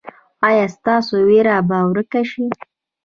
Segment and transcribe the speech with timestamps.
[0.47, 2.43] ایا ستاسو ویره به ورکه شي؟